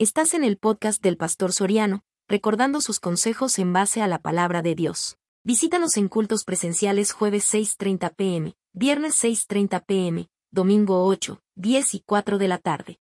[0.00, 4.62] Estás en el podcast del Pastor Soriano, recordando sus consejos en base a la palabra
[4.62, 5.16] de Dios.
[5.42, 12.38] Visítanos en cultos presenciales jueves 6.30 pm, viernes 6.30 pm, domingo 8, 10 y 4
[12.38, 13.00] de la tarde.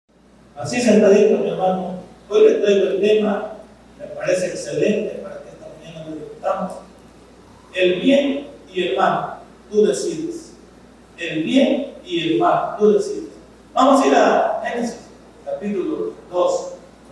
[0.56, 1.96] Así sentadito, mi hermano,
[2.30, 3.52] hoy les traigo el tema,
[3.98, 6.72] me parece excelente para que esta mañana lo discutamos.
[7.74, 10.54] El bien y el mal, tú decides.
[11.18, 13.28] El bien y el mal, tú decides.
[13.74, 15.00] Vamos a ir a Génesis,
[15.44, 16.67] capítulo 2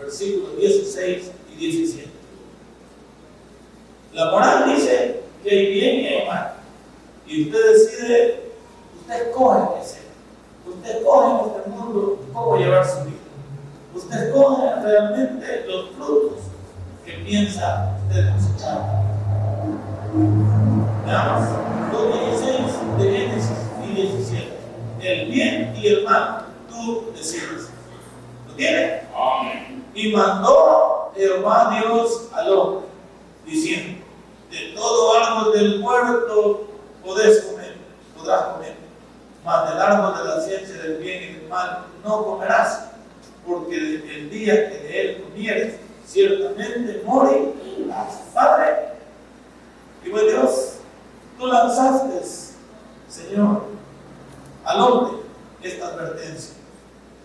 [0.07, 2.10] versículos 16 y 17.
[4.12, 6.55] La moral dice que hay bien y hay mal.
[7.27, 8.51] Y usted decide,
[9.01, 10.02] usted coge qué ser.
[10.66, 13.16] Usted coge en este mundo cómo llevar su vida.
[13.95, 16.38] Usted coge realmente los frutos
[17.04, 18.79] que piensa usted cosechar.
[21.04, 21.48] Veamos,
[21.93, 24.57] 2.16 de Génesis y 17.
[25.02, 27.70] El bien y el mal, tú decides.
[28.48, 29.02] ¿Lo tiene?
[29.15, 29.76] Amén.
[29.96, 32.87] Y mandó Jehová Dios al hombre,
[33.46, 34.04] diciendo,
[34.51, 36.68] de todo árbol del huerto
[37.02, 37.79] podés comer,
[38.15, 38.74] podrás comer,
[39.43, 42.90] mas del árbol de la ciencia del bien y del mal no comerás,
[43.46, 48.21] porque el día que de él comieres, ciertamente morirás.
[48.34, 48.90] Padre,
[50.04, 50.73] y pues Dios,
[51.38, 52.21] tú lanzaste,
[53.09, 53.62] Señor,
[54.62, 55.21] al hombre
[55.62, 56.54] esta advertencia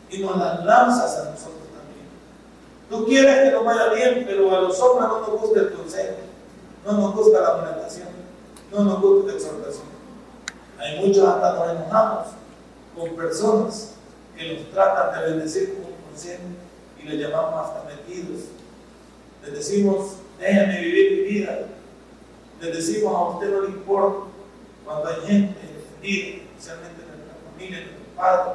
[0.09, 1.61] y nos la lanzas a nosotros
[2.91, 6.15] Tú quieres que nos vaya bien, pero a los hombres no nos gusta el consejo,
[6.85, 8.09] no nos gusta la alimentación,
[8.69, 9.85] no nos gusta la exhortación.
[10.77, 12.27] Hay muchos hasta nos enojamos
[12.93, 13.93] con personas
[14.37, 16.43] que nos tratan de bendecir con un consejo
[17.01, 18.41] y le llamamos hasta metidos.
[19.45, 21.59] Les decimos, déjame vivir mi vida.
[22.59, 24.25] Les decimos, a usted no le importa
[24.83, 28.53] cuando hay gente defendida, especialmente en nuestra familia, en nuestro padre,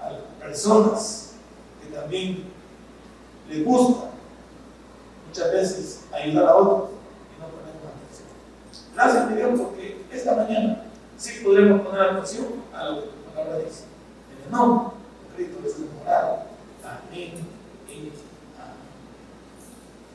[0.00, 1.34] a personas
[1.82, 2.53] que también
[3.48, 4.10] le gusta
[5.26, 6.90] muchas veces ayudar a otros
[7.36, 8.28] y no ponemos atención.
[8.94, 10.84] Gracias a Dios porque esta mañana
[11.16, 13.84] sí podremos poner atención a lo que la palabra dice.
[14.30, 14.94] En el nombre
[15.36, 16.38] de Cristo Jesús morado.
[16.84, 17.32] Amén
[17.86, 18.12] amén.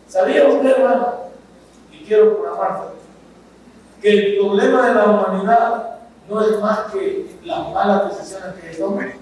[0.07, 1.13] ¿Sabía usted, hermano?
[1.91, 2.89] Y quiero programar
[4.01, 9.13] que el problema de la humanidad no es más que las malas decisiones que toman.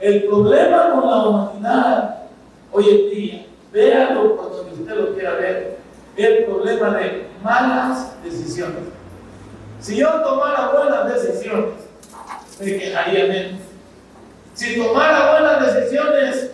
[0.00, 2.17] El problema con la humanidad
[2.72, 5.78] hoy en día, véalo cuando usted lo quiera ver,
[6.16, 8.82] el problema de malas decisiones.
[9.80, 11.74] Si yo tomara buenas decisiones,
[12.60, 13.60] me quejaría menos.
[14.54, 16.50] Si tomara buenas decisiones,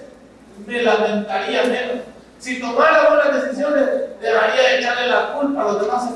[0.67, 2.05] me lamentaría menos.
[2.39, 3.89] Si tomara buenas decisiones,
[4.21, 6.11] dejaría de echarle la culpa a los demás.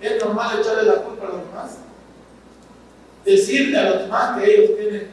[0.00, 1.78] Es normal echarle la culpa a los demás.
[3.24, 5.10] Decirle a los demás que ellos tienen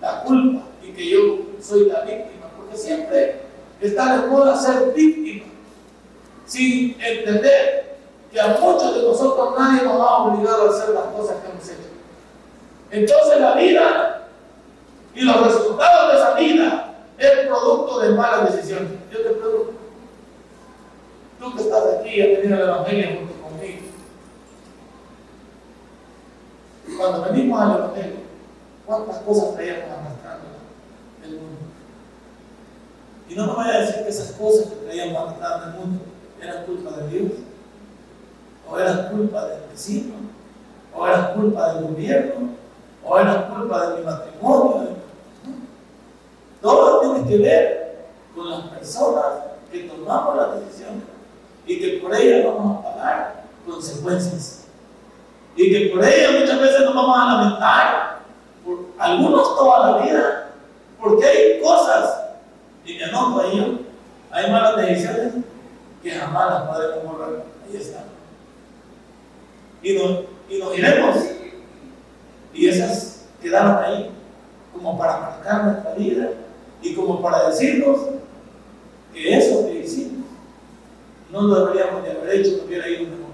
[0.00, 2.37] la culpa y que yo soy la víctima
[2.76, 3.40] siempre
[3.80, 5.44] está de moda ser víctima,
[6.46, 7.96] sin entender
[8.30, 11.64] que a muchos de nosotros nadie nos ha obligado a hacer las cosas que hemos
[11.64, 11.88] hecho.
[12.90, 14.28] Entonces la vida
[15.14, 18.92] y los resultados de esa vida es producto de malas decisiones.
[19.10, 19.72] Yo te pregunto,
[21.38, 23.82] tú que estás aquí, has tenido el Evangelio junto conmigo.
[26.96, 28.16] Cuando venimos al Evangelio,
[28.86, 30.46] ¿cuántas cosas traíamos arrastrando
[31.24, 31.58] el mundo?
[33.28, 36.00] Y no me vaya a decir que esas cosas que traíamos en el mundo
[36.40, 37.32] eran culpa de Dios,
[38.68, 40.14] o eran culpa del vecino,
[40.94, 42.48] o eran culpa del gobierno,
[43.04, 44.88] o eran culpa de mi matrimonio.
[46.62, 49.24] Todo tiene que ver con las personas
[49.70, 51.04] que tomamos las decisiones
[51.66, 54.64] y que por ellas vamos a pagar consecuencias.
[55.54, 58.18] Y que por ellas muchas veces nos vamos a lamentar,
[58.64, 60.50] por algunos toda la vida,
[61.00, 62.17] porque hay cosas
[62.88, 63.86] y me anoto ahí,
[64.30, 65.34] hay malas decisiones
[66.02, 67.44] que jamás las podemos borrar.
[67.66, 68.04] Ahí están.
[69.82, 71.16] Y nos, y nos iremos.
[72.54, 74.10] Y esas quedaron ahí
[74.72, 76.30] como para marcar nuestra vida
[76.80, 77.98] y como para decirnos
[79.12, 80.26] que eso que hicimos
[81.30, 83.28] no lo deberíamos de haber hecho, no hubiera ido mejor.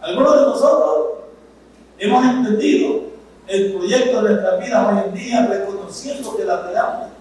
[0.00, 1.06] Algunos de nosotros
[1.98, 3.00] hemos entendido
[3.48, 7.17] el proyecto de nuestra vida hoy en día reconociendo que la pegamos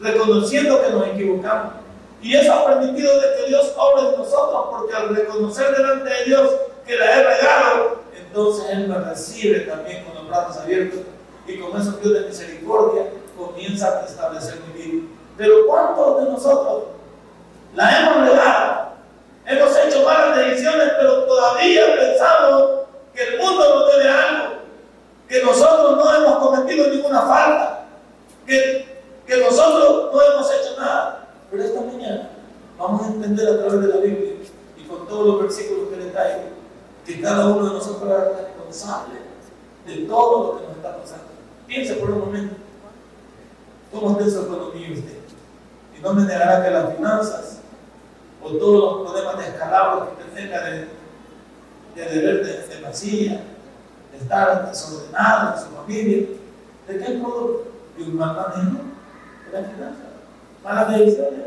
[0.00, 1.74] reconociendo que nos equivocamos.
[2.22, 6.24] Y eso ha permitido de que Dios obre en nosotros, porque al reconocer delante de
[6.24, 6.50] Dios
[6.86, 11.00] que la he regado, entonces Él me recibe también con los brazos abiertos
[11.46, 13.04] y con esos Dios de misericordia
[13.36, 15.02] comienza a establecer mi vida.
[15.36, 16.84] Pero ¿cuántos de nosotros
[17.74, 18.84] la hemos regado?
[19.46, 22.70] Hemos hecho malas decisiones, pero todavía pensamos
[23.14, 24.54] que el mundo nos debe algo,
[25.28, 27.84] que nosotros no hemos cometido ninguna falta,
[28.46, 28.93] que
[29.26, 31.28] que nosotros no hemos hecho nada.
[31.50, 32.30] Pero esta mañana
[32.78, 34.32] vamos a entender a través de la Biblia
[34.76, 36.42] y con todos los versículos que les traigo,
[37.06, 39.20] que cada uno de nosotros es responsable
[39.86, 41.24] de todo lo que nos está pasando.
[41.66, 42.56] Piense por un momento,
[43.92, 45.18] ¿cómo está su economía usted?
[45.96, 47.58] Y no me negará que las finanzas
[48.42, 50.88] o todos los problemas de escalabros que usted tenga de,
[51.94, 53.44] de deber de, este de vacía,
[54.12, 56.26] de estar desordenado en su familia,
[56.88, 57.70] ¿de qué producto?
[57.96, 58.93] De un mal manejo
[60.62, 61.40] Malas decisiones.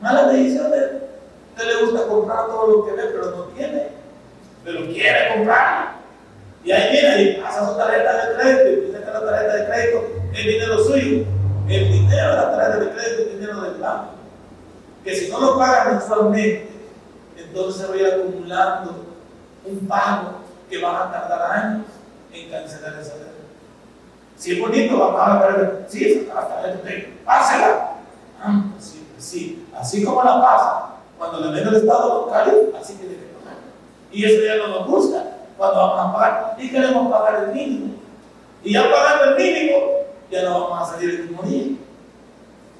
[0.00, 0.82] Malas decisiones.
[1.50, 3.88] Usted le gusta comprar todo lo que ve, pero no tiene.
[4.64, 5.94] Pero quiere comprar.
[6.64, 10.06] Y ahí viene y pasa su tarjeta de crédito y que la tarjeta de crédito
[10.32, 11.24] es dinero suyo.
[11.68, 14.12] El dinero de la tarjeta de crédito es dinero del banco.
[15.04, 16.68] Que si no lo paga mensualmente,
[17.36, 19.04] entonces se va a ir acumulando
[19.64, 21.86] un pago que va a tardar años
[22.32, 23.31] en cancelar esa deuda.
[24.42, 27.92] Si es bonito, vamos a ver, sí, esa tarjeta de crédito, pásela.
[28.42, 30.86] Ah, sí, sí, así como la pasa,
[31.16, 33.58] cuando ven el estado bancario, así tiene que pagar.
[34.10, 37.94] Y eso ya no nos gusta cuando vamos a pagar y queremos pagar el mínimo.
[38.64, 39.76] Y ya pagando el mínimo,
[40.28, 41.76] ya no vamos a salir el mismo día.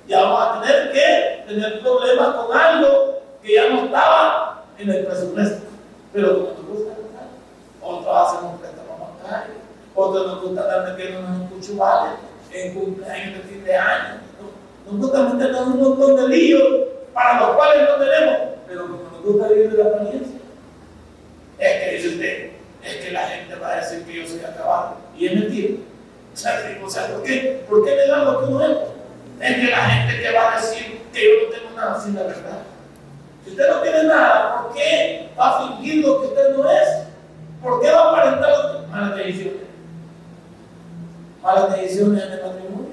[0.08, 5.06] Ya vamos a tener que tener problemas con algo que ya no estaba en el
[5.06, 5.65] presupuesto.
[6.12, 6.93] Pero como nos gusta
[7.81, 9.55] otros hacen un préstamo bancario,
[9.94, 12.14] otros nos gusta dar metiéndonos en cuchubales,
[12.53, 14.20] en cumpleaños de fin de año.
[14.85, 16.62] Nos gusta un montón de líos
[17.14, 18.37] para los cuales no tenemos,
[18.67, 20.38] pero como nos gusta vivir de la apariencia.
[21.59, 22.50] Es que dice usted,
[22.82, 24.97] es que la gente va a decir que yo soy acabado.
[25.17, 25.75] Y es mentira.
[26.32, 26.37] O
[26.91, 27.65] sea, ¿por qué?
[27.69, 28.79] ¿Por qué negar lo que uno es?
[29.41, 32.23] Es que la gente que va a decir que yo no tengo nada sin la
[32.25, 32.62] verdad.
[33.44, 36.88] Si usted no tiene nada, ¿por qué va a fingir lo que usted no es?
[37.62, 39.71] ¿Por qué va a aparentar lo que malas decisiones?
[41.43, 42.93] Malas decisiones en el matrimonio.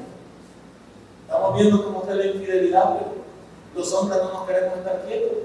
[1.27, 3.13] Estamos viendo cómo está la infidelidad, pero
[3.75, 5.37] los hombres no nos queremos estar quietos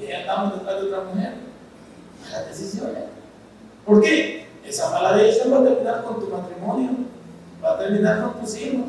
[0.00, 1.34] y andamos detrás de otra mujer.
[2.24, 3.04] Malas decisiones.
[3.86, 4.46] ¿Por qué?
[4.66, 6.90] Esa mala decisión va a terminar con tu matrimonio,
[7.62, 8.86] va a terminar con tus hijos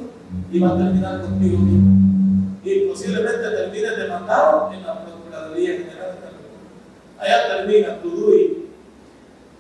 [0.51, 2.57] y va a terminar contigo mismo.
[2.63, 7.19] Y posiblemente termines demandado en la Procuraduría General de la República.
[7.19, 8.69] Allá termina tu DUI.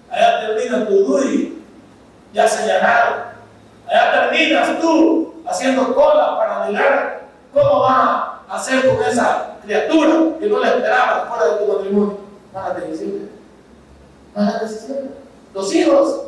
[0.09, 1.53] Allá termina tu DUI
[2.33, 3.32] ya señalado.
[3.93, 7.21] Allá terminas tú haciendo cola para negar
[7.53, 7.99] cómo vas
[8.49, 12.17] a hacer con esa criatura que no la esperabas fuera de tu matrimonio.
[12.51, 13.29] Malas decisiones.
[14.35, 15.11] Malas decisiones.
[15.53, 16.21] Los hijos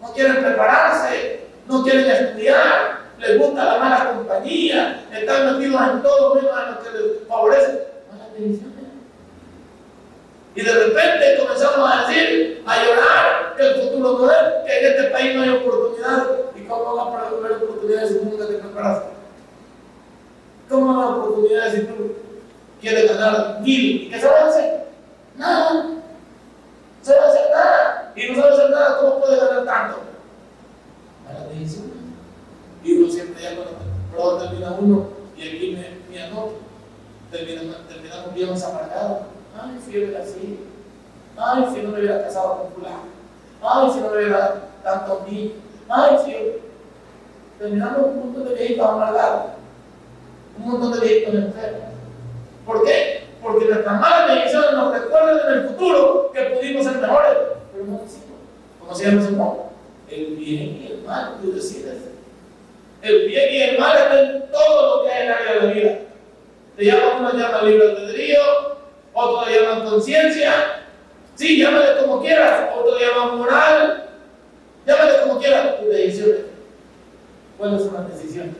[0.00, 6.34] no quieren prepararse, no quieren estudiar, les gusta la mala compañía, están metidos en todo
[6.36, 7.88] menos en lo que les favorece.
[8.12, 8.69] Malas decisiones.
[10.60, 14.92] Y de repente comenzamos a decir, a llorar, que el futuro no es, que en
[14.92, 16.28] este país no hay oportunidades.
[16.54, 19.08] ¿Y cómo van a haber oportunidades si nunca te preparaste?
[20.68, 22.14] ¿Cómo van a oportunidades si tú
[22.78, 24.02] quieres ganar mil?
[24.02, 24.84] ¿Y qué a hacer?
[25.38, 25.72] Nada.
[25.72, 28.12] No a hacer nada.
[28.14, 30.00] Y no sabe hacer nada, ¿cómo puede ganar tanto?
[31.24, 31.90] Mala decisión.
[32.84, 33.78] Y uno siempre ya cuando
[34.12, 35.08] luego termina uno,
[35.38, 36.56] y aquí me, me anoto,
[37.30, 39.39] terminamos, terminamos bien amargados.
[39.58, 40.60] Ay, si yo hubiera así.
[41.36, 43.04] Ay, si no me hubiera casado con fulano.
[43.62, 45.52] Ay, si no me hubiera tanto niños.
[45.88, 46.38] Ay, si yo...
[47.58, 49.42] Terminamos un montón de viejitos amargados.
[50.58, 51.82] Un montón de viejitos enfermos.
[52.64, 53.24] ¿Por qué?
[53.42, 57.32] Porque nuestras malas decisiones nos recuerdan en el futuro que pudimos ser mejores,
[57.72, 59.62] pero no se llama ese nombre?
[60.10, 61.98] El bien y el mal, tú decides.
[63.02, 65.98] El bien y el mal están en todo lo que hay en la vida.
[66.76, 68.40] Te llaman, uno llama libre albedrío,
[69.12, 70.52] otro le llaman conciencia.
[71.34, 74.08] Sí, llámale como quieras, otro llaman moral.
[74.86, 76.40] Llámale como quieras, tus decisiones.
[77.58, 78.54] ¿Cuáles son las decisiones?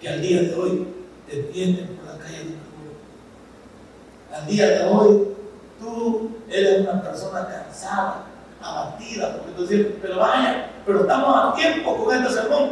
[0.00, 0.86] Que al día de hoy
[1.28, 2.60] te tienden por la calle de mundo.
[4.32, 5.28] Al día de hoy,
[5.80, 8.24] tú eres una persona cansada,
[8.60, 12.70] abatida, porque tú dices, pero vaya, pero estamos a tiempo con este sermón.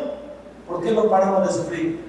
[0.67, 2.00] ¿Por qué no paramos de sufrir?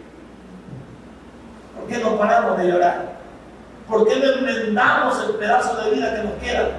[1.76, 3.21] ¿Por qué no paramos de llorar?
[3.92, 6.70] ¿Por qué no enmendamos el pedazo de vida que nos queda?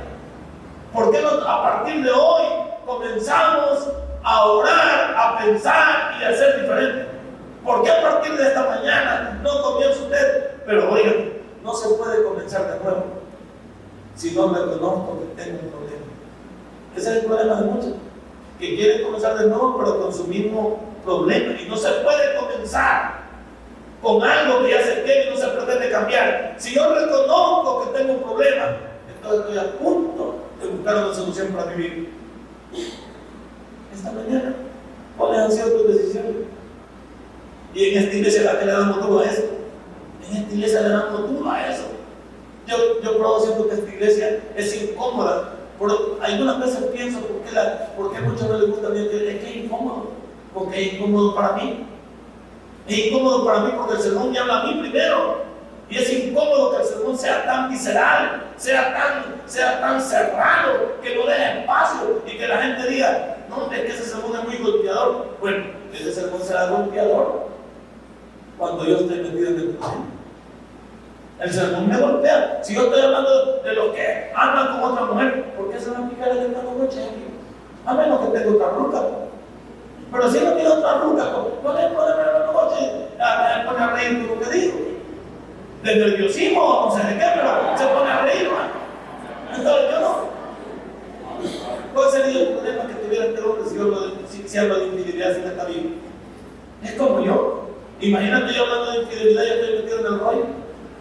[0.95, 2.45] ¿Por qué a partir de hoy
[2.87, 3.91] comenzamos
[4.25, 7.07] a orar, a pensar y a ser diferentes?
[7.63, 10.53] ¿Por qué a partir de esta mañana no comienza usted?
[10.65, 11.13] Pero oiga,
[11.63, 13.05] no se puede comenzar de nuevo
[14.15, 16.05] si no reconozco que tengo un problema.
[16.97, 17.93] Ese es el problema de muchos,
[18.59, 23.22] que quieren comenzar de nuevo pero con su mismo problema y no se puede comenzar
[24.03, 26.57] con algo que ya tiene y no se pretende cambiar.
[26.59, 28.77] Si yo reconozco que tengo un problema,
[29.15, 32.11] entonces estoy a punto de buscar una solución para vivir.
[33.95, 34.55] Esta mañana,
[35.17, 36.33] ¿cuáles han sido tus decisiones?
[37.75, 39.49] Y en esta iglesia la que le damos todo a esto.
[40.29, 41.85] En esta iglesia le damos duro a eso.
[42.67, 45.55] Yo, yo probado siento que esta iglesia es incómoda.
[45.79, 49.41] Por, algunas veces pienso por qué, la, por qué muchos no les gusta bien, es
[49.41, 50.11] que es incómodo.
[50.53, 51.87] Porque es incómodo para mí.
[52.89, 55.43] Es incómodo para mí porque el sermón me habla a mí primero.
[55.89, 61.15] Y es incómodo que el sermón sea tan visceral, sea tan, sea tan cerrado, que
[61.15, 64.57] no deje espacio y que la gente diga, no, es que ese sermón es muy
[64.57, 65.37] golpeador.
[65.41, 67.47] Bueno, ese sermón será golpeador
[68.59, 69.79] cuando yo estoy metido en el.
[71.41, 72.61] El sermón me golpea.
[72.63, 76.05] Si yo estoy hablando de los que andan con otra mujer, ¿por qué se van
[76.05, 77.01] a picar el hermano coche?
[77.85, 79.03] A menos que tenga otra ruca.
[80.13, 81.25] Pero si no tiene otra ruca,
[81.65, 84.75] no le puede ver el coche, a, pone a reír con lo que digo.
[85.83, 88.51] De nerviosismo, no sé de qué, pero se pone a reír,
[89.57, 90.33] Entonces yo no.
[91.95, 94.87] ¿Cuál sería el problema que tuviera este hombre si, hablo de, si, si hablo de
[94.87, 95.91] infidelidad sin está vivo?
[96.83, 97.69] Es como yo.
[98.01, 100.47] Imagínate yo hablando de infidelidad y estoy metido en el rollo.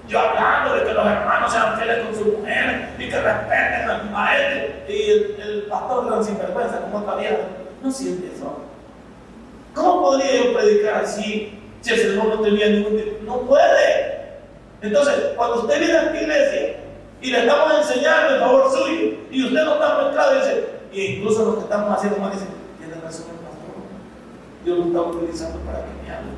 [0.07, 4.37] Yo hablando de que los hermanos sean fieles con sus mujeres y que respeten a,
[4.37, 4.75] él.
[4.87, 7.37] Y el, el pastor gran sinvergüenza, como otra vieja.
[7.83, 8.60] No siente eso.
[9.73, 14.21] ¿Cómo podría yo predicar así si el Señor no tenía ningún No puede.
[14.81, 16.75] Entonces, cuando usted viene a esta iglesia
[17.21, 21.45] y le estamos enseñando en favor suyo y usted no está mezclado, dice, y incluso
[21.45, 22.47] los que estamos haciendo mal dicen,
[22.79, 23.75] tiene razón el pastor.
[24.65, 26.31] Dios lo está utilizando para que me hable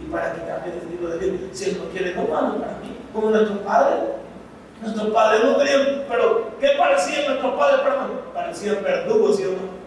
[0.00, 1.48] y para que cambie el estilo de vida.
[1.52, 3.96] Si Él no quiere, no para mí, como nuestro Padre.
[4.80, 7.82] Nuestro Padre no quería, pero ¿qué parecía nuestro Padre?
[8.32, 9.78] Parecía verdugos, ¿sí o no?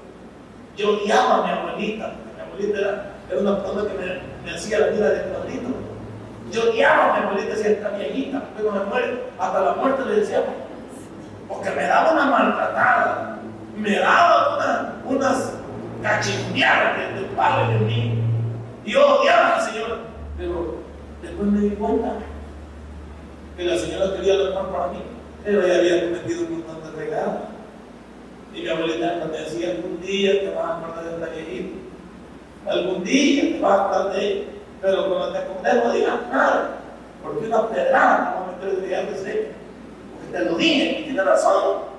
[0.75, 2.13] Yo odiaba a mi abuelita,
[2.51, 2.79] abuelita
[3.29, 5.69] era, una persona que me, me, hacía la vida de cuadrito.
[6.51, 10.19] Yo odiaba a mi abuelita, decía, esta viejita, pero me muere, hasta la muerte le
[10.19, 10.43] decía,
[11.47, 13.39] porque me daba una maltratada,
[13.77, 15.53] me daba una, unas
[16.01, 18.23] cachimbiadas de, de padre de mí.
[18.85, 19.95] Yo odiaba a la señora,
[20.37, 20.77] pero
[21.21, 22.13] después me di cuenta
[23.55, 24.99] que la señora quería lo mejor para mí,
[25.43, 27.33] pero ella había cometido un montón de regalos.
[28.53, 31.80] Y mi abuelita me decía, algún día te vas a acordar de esta viejita,
[32.67, 34.45] algún día te vas a acordar de ella,
[34.81, 36.77] pero cuando te acuerdes no digas nada,
[37.23, 39.51] porque una pedrada no me meter de que sé,
[40.13, 41.91] porque te lo dije y tienes razón.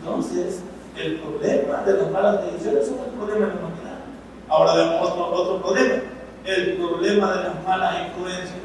[0.00, 0.62] Entonces,
[0.96, 3.98] el problema de las malas decisiones es un problema de la humanidad.
[4.48, 6.02] Ahora vemos otro, problema,
[6.44, 8.58] el problema de las malas influencias.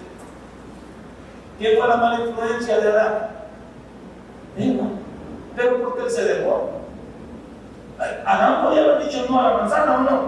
[1.57, 3.29] ¿Quién fue la mala influencia de Adán?
[4.57, 4.85] Eva.
[5.55, 6.78] Pero porque él se dejó.
[8.25, 10.21] Adán podía haber dicho no a la manzana o no.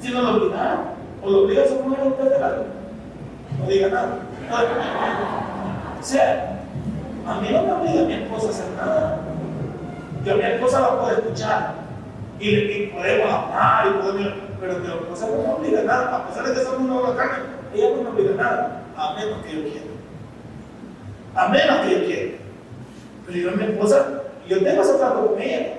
[0.00, 0.80] Si no lo obligaron.
[1.22, 2.64] O lo obliga a su mujer a usted de lado.
[3.58, 4.18] No diga nada.
[6.00, 6.60] O sea,
[7.26, 9.18] a mí no me obliga a mi esposa a hacer nada.
[10.24, 11.74] Yo a mi esposa la puedo escuchar.
[12.38, 16.16] Y, y podemos hablar, y podemos, pero mi esposa no me obliga a nada.
[16.16, 17.44] A pesar de que somos una carne,
[17.74, 18.82] ella no me obliga a nada.
[18.96, 19.86] A menos que yo quiera.
[21.34, 22.36] A menos que yo quiera.
[23.26, 24.06] Pero yo a mi esposa,
[24.48, 25.77] yo tengo ese trato con ella.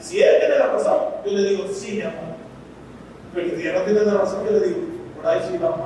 [0.00, 2.34] Si ella tiene la razón, yo le digo, sí, mi amor.
[3.34, 4.80] Pero si ella no tiene la razón, yo le digo,
[5.16, 5.80] por ahí sí vamos.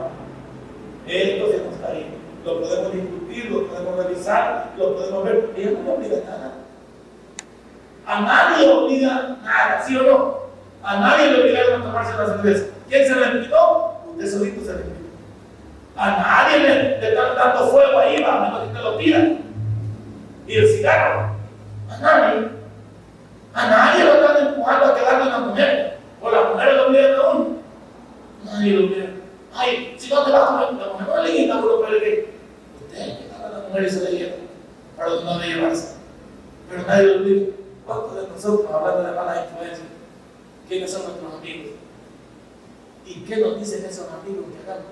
[1.07, 2.07] Esto se nos está ahí.
[2.45, 5.51] Lo podemos discutir, lo podemos revisar, lo podemos ver.
[5.57, 6.53] Ella no me obliga nada.
[8.07, 10.39] A nadie obliga nada, ¿sí o no?
[10.83, 12.67] A nadie le obligaron a tomarse la cerveza.
[12.89, 14.01] ¿Quién se le invitó?
[14.11, 15.09] Usted solito se le invitó.
[15.97, 19.39] A nadie le, le están dando fuego ahí, va, a menos que te lo pidan.
[20.47, 21.31] Y el cigarro.
[21.91, 22.58] A nadie.
[23.59, 25.99] A nadie lo están empujando a quedarme en la mujer.
[26.23, 27.49] O la mujer lo obligan a uno.
[28.45, 29.11] Nadie lo obliga.
[29.53, 32.35] Ay, si no te vas a la mujer no le quita a uno, pero que
[32.81, 34.37] usted que estaba a la mujer y se le lleva.
[34.97, 35.97] Para no de llevarse.
[36.71, 37.47] Pero nadie lo obliga.
[37.85, 39.89] ¿Cuántos de nosotros, hablando de malas influencias,
[40.69, 41.73] quiénes son nuestros amigos?
[43.07, 44.87] ¿Y qué nos dicen esos amigos que hagamos?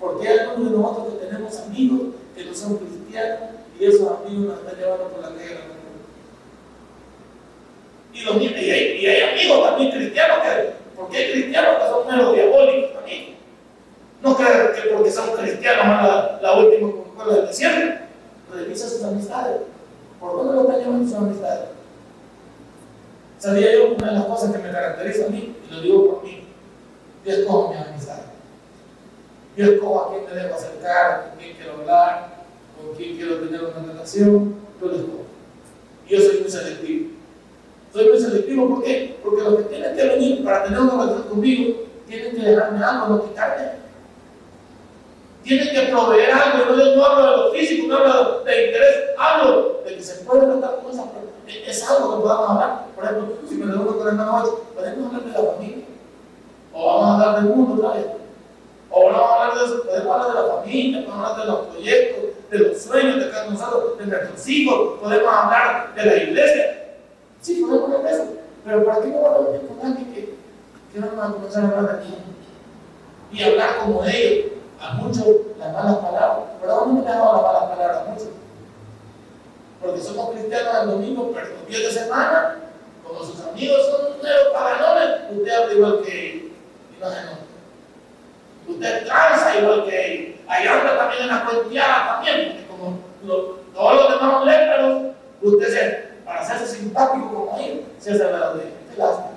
[0.00, 2.00] Porque hay algunos de nosotros que tenemos amigos
[2.34, 3.38] que no son cristianos
[3.78, 5.75] y esos amigos nos están llevando por la y,
[8.34, 13.36] y, hay, amigos también cristianos que, porque hay cristianos que son menos diabólicos también.
[14.22, 18.04] No crean que porque son cristianos la, la última Coca-Cola del desierto.
[18.52, 19.60] Revisa sus amistades.
[20.18, 21.68] ¿Por dónde lo están llevando sus amistades?
[23.38, 26.24] Sabía yo una de las cosas que me caracteriza a mí, y lo digo por
[26.24, 26.44] mí,
[27.24, 28.24] yo escojo mis amistades.
[29.56, 32.44] Yo escojo a quién me debo acercar, con quién quiero hablar,
[32.76, 35.24] con quién quiero tener una relación, yo lo escojo.
[36.08, 37.15] Yo soy muy selectivo.
[37.96, 39.16] Soy muy selectivo, ¿por qué?
[39.24, 43.06] Porque los que tienen que venir para tener una relación conmigo, tienen que dejarme algo,
[43.06, 43.70] no quitarme.
[45.42, 49.80] Tienen que proveer algo, no, no hablo de lo físico, no hablo de interés, hablo
[49.82, 51.66] de que se puede tratar con esa persona.
[51.66, 52.86] Es algo que podamos hablar.
[52.94, 55.84] Por ejemplo, si me reúno con el hermano 8, podemos hablar de la familia.
[56.74, 58.06] O vamos a hablar del mundo otra vez.
[58.90, 61.66] O vamos a hablar de eso, podemos hablar de la familia, podemos hablar de los
[61.68, 66.75] proyectos, de los sueños de cada nosotros, de nuestros hijos, podemos hablar de la iglesia.
[67.46, 68.24] Sí, hablar de eso.
[68.64, 70.34] Pero ¿para qué no hablar con alguien que,
[70.92, 72.14] que vamos a comenzar a hablar aquí?
[73.30, 74.50] Y hablar como ellos,
[74.80, 75.26] a muchos
[75.56, 76.38] las malas palabras.
[76.60, 78.28] Pero ¿dónde me dejado las malas palabras a muchos?
[79.80, 82.56] Porque somos cristianos el domingo, pero los días de semana,
[83.06, 86.50] como sus amigos son ustedes paganones, usted habla igual que ellos.
[86.96, 90.40] Y no se Usted tranza igual que ellos.
[90.48, 93.36] Ahí anda también en la cuenteada también, porque como lo,
[93.72, 95.02] todos los demás son léperos,
[95.42, 96.05] usted se,
[96.36, 99.30] para hacerse simpático como ellos, se hace la de Qué lástima.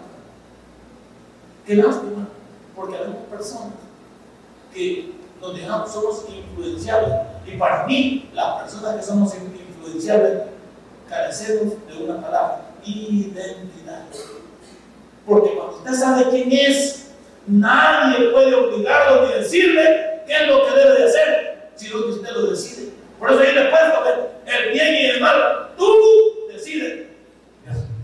[1.66, 2.28] Qué lástima,
[2.76, 3.74] porque hay personas
[4.74, 7.14] que nos dejamos, somos influenciables.
[7.46, 10.44] Y para mí, las personas que somos influenciables,
[11.08, 14.04] carecemos de una palabra, identidad.
[15.26, 17.12] Porque cuando usted sabe quién es,
[17.48, 22.32] nadie puede obligarlo ni decirle qué es lo que debe de hacer, sino que usted
[22.32, 22.90] lo decide.
[23.18, 25.86] Por eso ahí le puesto el bien y el mal, tú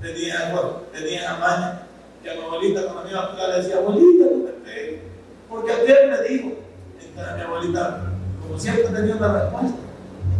[0.02, 1.82] Tenía, bueno, tenía a maña
[2.22, 5.02] que a mi abuelita cuando me iba a pegar le decía, abuelita, no te pegues.
[5.50, 6.52] Porque aquel me dijo,
[7.00, 8.02] entonces mi abuelita,
[8.42, 9.78] como siempre tenía una respuesta,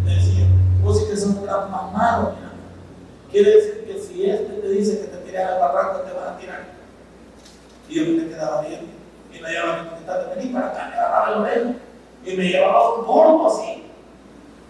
[0.04, 0.46] me decía,
[0.84, 2.52] vos sí que sos un gran mamado, mira.
[3.32, 6.38] Quiere decir que si este te dice que te tiras al barranco, te van a
[6.38, 6.64] tirar.
[7.90, 8.82] Y yo me quedaba bien.
[9.34, 11.76] Y me llevaba a mi contestante, vení para acá, me agarraba el orejo.
[12.26, 13.84] Y me llevaba a un bordo así.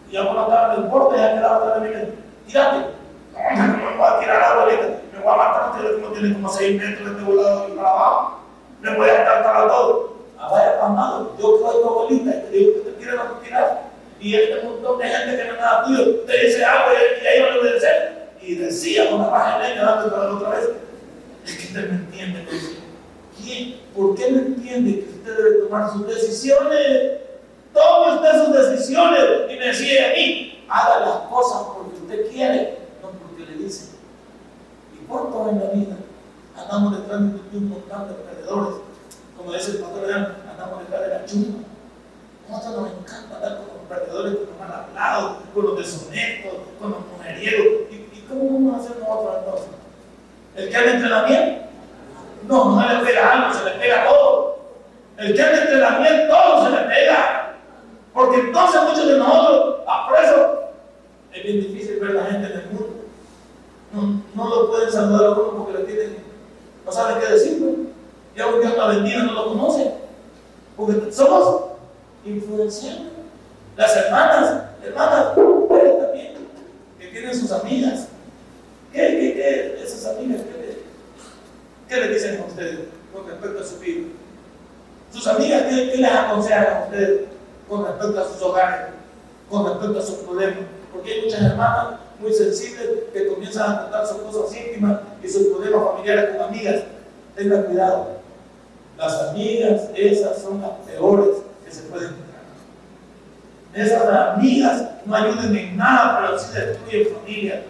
[0.09, 2.11] Y yo cuando estaba en el borde, ya quedaba atrás de mí,
[2.47, 3.04] tírate.
[3.35, 4.87] Me voy a tirar a la abuelita.
[5.13, 8.39] Me voy a matar, como tiene como 6 metros de este volado y para abajo.
[8.81, 10.15] Me voy a estar todo.
[10.37, 13.83] Ah, vaya amado, yo soy tu abuelita y te digo que te quiero no tirar.
[14.19, 17.41] Y este montón de gente que no es nada tuyo te dice algo y, ahí
[17.41, 18.29] van a obedecer.
[18.41, 20.69] Y decía con la baja leña para la otra vez.
[21.45, 22.45] Es que usted me entiende,
[23.37, 23.79] ¿Quién?
[23.95, 27.21] ¿Por qué no entiende que usted debe tomar sus decisiones?
[27.73, 32.77] Tome usted sus decisiones y me decía a mí, haga las cosas porque usted quiere,
[33.01, 33.95] no porque le dice.
[35.07, 35.95] Por toda la vida
[36.57, 38.75] andamos detrás de un montón de perdedores
[39.45, 41.59] como dice el pastor andamos detrás de la chumba.
[42.49, 46.91] Nosotros nos encanta andar con los perdedores, con los mal hablados, con los deshonestos, con
[46.91, 47.91] los mujeriegos.
[47.91, 49.69] ¿Y, ¿Y, cómo vamos a hacer nosotros entonces?
[50.55, 51.61] ¿El que anda entre la miel?
[52.47, 54.59] No, no le pega algo, se le pega todo.
[55.17, 57.55] El que anda entre la miel, todo se le pega.
[58.13, 60.59] Porque entonces muchos de nosotros, a preso,
[61.33, 62.94] es bien difícil ver la gente en el mundo.
[63.95, 66.17] No, lo pueden saludar a uno porque le tienen,
[66.85, 67.93] no saben qué decir.
[68.35, 69.91] Ya un Dios está vendido no lo conoce.
[70.75, 71.63] Porque somos
[72.25, 73.03] influenciados.
[73.77, 76.33] Las hermanas, hermanas, ustedes también,
[76.99, 78.07] que tienen sus amigas.
[78.91, 80.77] ¿Qué, qué, qué, esas amigas, qué le,
[81.87, 82.79] qué le dicen a ustedes
[83.13, 84.07] con respecto a su vida?
[85.11, 87.21] Sus amigas, ¿qué, qué les aconsejan a ustedes
[87.69, 88.87] con respecto a sus hogares,
[89.49, 90.65] con respecto a sus problemas?
[90.91, 95.47] Porque hay muchas hermanas muy sensibles que comienzan a contar sus cosas íntimas y sus
[95.47, 96.83] problemas familiares con amigas.
[97.35, 98.07] Tengan cuidado.
[98.97, 102.25] Las amigas, esas son las peores que se pueden encontrar.
[103.73, 107.63] Esas amigas no ayudan en nada, pero sí destruyen familia.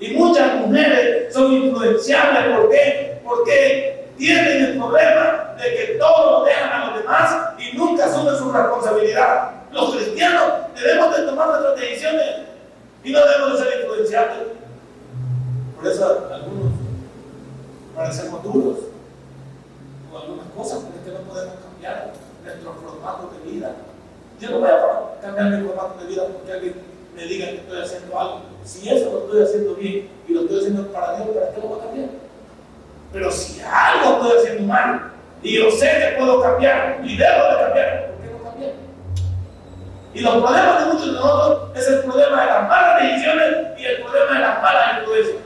[0.00, 2.56] Y muchas mujeres son influenciables.
[2.56, 3.20] ¿Por qué?
[3.22, 8.36] Porque tienen el problema de que todo lo dejan a los demás y nunca asumen
[8.36, 9.50] su responsabilidad.
[9.70, 12.49] Los cristianos debemos de tomar nuestras decisiones
[13.04, 14.48] y no debemos de ser influenciables.
[15.76, 16.72] Por eso algunos
[17.94, 18.90] parecemos duros
[20.20, 22.12] algunas cosas, porque es que no podemos cambiar
[22.44, 23.72] nuestro formato de vida.
[24.40, 26.74] Yo no voy a cambiar mi formato de vida porque alguien
[27.14, 28.40] me diga que estoy haciendo algo.
[28.64, 31.68] Si eso lo estoy haciendo bien y lo estoy haciendo para Dios, ¿para qué lo
[31.68, 32.08] voy a cambiar?
[33.12, 37.64] Pero si algo estoy haciendo mal y yo sé que puedo cambiar y debo de
[37.64, 38.09] cambiar, ¿por qué no cambiar?
[40.12, 43.84] Y los problemas de muchos de nosotros es el problema de las malas decisiones y
[43.84, 45.36] el problema de las malas influencias.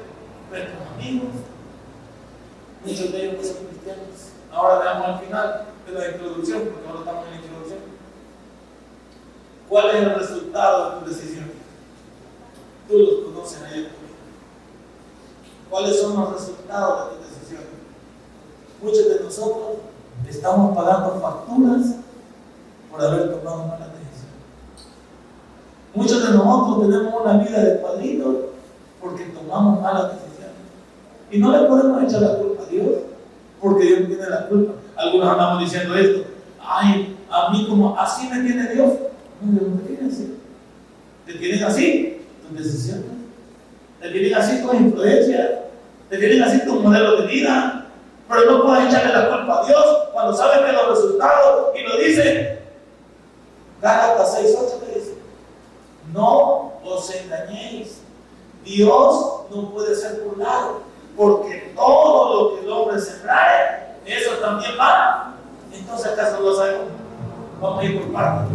[0.51, 1.29] Nuestros amigos,
[2.85, 4.05] muchos de ellos no son cristianos,
[4.53, 7.79] Ahora veamos al final de la introducción, porque ahora estamos en la introducción.
[9.69, 11.51] ¿Cuál es el resultado de tu decisión?
[12.89, 13.91] Tú los conoces a ellos.
[15.69, 17.63] ¿Cuáles son los resultados de tu decisión?
[18.81, 19.79] Muchos de nosotros
[20.29, 21.97] estamos pagando facturas
[22.91, 23.84] por haber tomado malas decisiones.
[26.31, 28.35] Nosotros tenemos una vida de padrinos
[29.01, 30.55] porque tomamos malas decisiones.
[31.31, 32.89] Y no le podemos echar la culpa a Dios
[33.61, 34.73] porque Dios tiene la culpa.
[34.97, 36.25] Algunos andamos diciendo esto,
[36.61, 38.93] ay, a mí como así me tiene Dios.
[39.41, 40.39] No, Dios tiene así.
[41.27, 43.07] Te tienen así tus decisiones,
[44.01, 45.51] te tienen así tus influencias,
[46.11, 47.87] te tienen así tu modelo de vida.
[48.29, 51.99] Pero no puedes echarle la culpa a Dios cuando sabes que los resultados, y lo
[51.99, 52.59] dice,
[53.83, 54.84] Gálatas 6.8 te dice,
[56.15, 58.01] no os engañéis.
[58.65, 60.81] Dios no puede ser burlado,
[61.17, 65.35] porque todo lo que el hombre sembrare, eso también va.
[65.71, 66.87] Entonces, ¿acaso lo sabemos?
[67.61, 68.49] Vamos a ir por partes.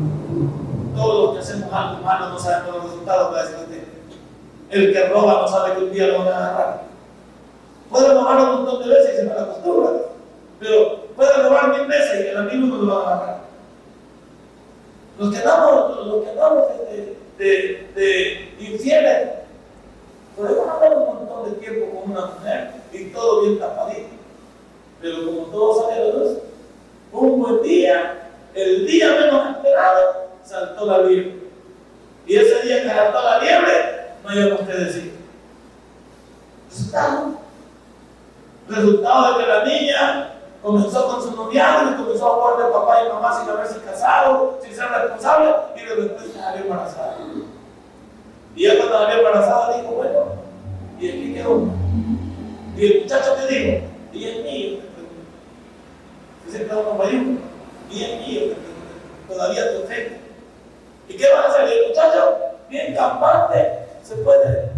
[0.96, 3.88] Todos los que hacemos algo malo no sabemos los resultados, va a decir
[4.72, 6.84] El que roba no sabe que un día lo van a agarrar.
[7.90, 9.92] Puede robar un montón de veces y se me acostumbra,
[10.60, 13.40] pero puede robar mil veces y en la misma no lo van a agarrar.
[15.20, 16.49] Los que andamos, los que andamos
[17.40, 19.30] de, de, de infieles,
[20.38, 24.10] podemos andar un montón de tiempo con una mujer y todo bien tapadito.
[25.02, 26.38] Pero como todo sale a la luz,
[27.14, 31.40] un buen día, el día menos esperado, saltó la liebre.
[32.28, 35.14] Y ese día que saltó la liebre, no hayamos que decir.
[36.70, 37.40] Resultado.
[38.68, 43.04] Resultado de que la niña comenzó con su noviazgo y comenzó a jugar de papá
[43.04, 47.18] y mamá sin haberse casado, sin ser responsable, y de repente salió embarazada.
[48.56, 50.20] Y ya cuando salió embarazada dijo, bueno,
[51.00, 51.62] ¿y aquí quedó?
[52.76, 54.80] Y el muchacho que dijo, y es mío,
[56.46, 58.54] que se quedó como y es mío,
[59.28, 60.20] todavía te ofende.
[61.08, 61.68] ¿Y qué van a hacer?
[61.68, 62.38] Y el muchacho,
[62.70, 64.72] bien campante, se puede.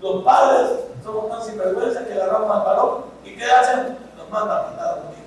[0.00, 0.70] Los padres
[1.04, 3.04] somos tan sinvergüenza que agarramos al balón.
[3.24, 3.98] ¿Y qué hacen?
[4.16, 5.18] Nos mandan a matar conmigo.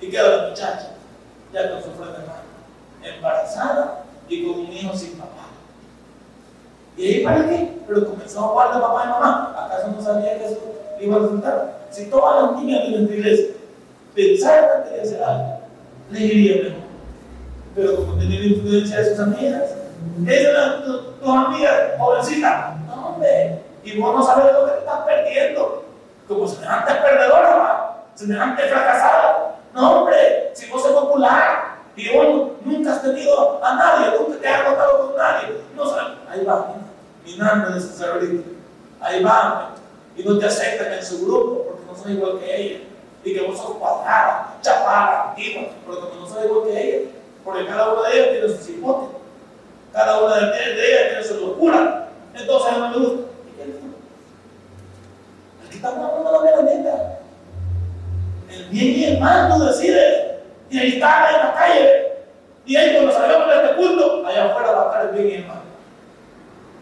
[0.00, 0.90] Y queda la muchacha,
[1.52, 2.42] ya con su frente hermano,
[3.02, 5.46] embarazada y con un hijo sin papá.
[6.96, 7.72] ¿Y ahí para qué?
[7.86, 9.66] Pero comenzó a jugar de papá y mamá.
[9.66, 10.58] ¿Acaso no sabía que eso
[11.00, 11.78] iba a resultar?
[11.90, 13.46] Si todas las niñas de nuestra iglesia
[14.14, 15.60] pensaran que quería hacer algo,
[16.10, 16.86] le iría mejor.
[17.74, 19.74] Pero como tenía la influencia de sus amigas,
[20.26, 20.84] ellas eran
[21.98, 22.80] jovencitas.
[22.86, 25.84] No, hombre, y vos no sabes lo que te estás perdiendo.
[26.26, 27.86] Como semejante perdedora, ¿va?
[28.16, 29.56] semejante fracasada.
[29.74, 34.48] No, hombre, si vos sos popular y vos nunca has tenido a nadie, nunca te
[34.48, 36.14] has contado con nadie, no sabes.
[36.28, 36.74] Ahí va,
[37.24, 38.06] minando de esa
[39.00, 39.70] Ahí va,
[40.16, 42.80] y no te aceptan en su grupo porque no son igual que ella.
[43.22, 47.10] Y que vos sos cuadrada, chapada, antigua, porque no sos igual que ella.
[47.44, 49.15] Porque cada una de ellas tiene su cipote.
[49.96, 52.10] Cada una de ellas tiene su locura.
[52.34, 53.22] Entonces a mí me gusta.
[55.70, 57.20] Que está hablando la neta.
[58.50, 60.32] El bien y el mal tú decides.
[60.68, 62.08] Y ahí está en la calle.
[62.66, 65.34] Y ahí cuando salgamos de este culto, allá afuera va a estar el bien y
[65.40, 65.62] el mal.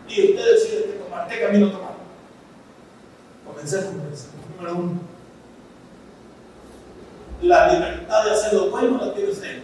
[0.08, 1.92] Y usted decide qué tomar, qué camino tomar.
[3.46, 4.26] Comencemos con eso.
[4.56, 5.00] Número uno.
[7.42, 9.62] La libertad de hacer lo bueno la tiene usted.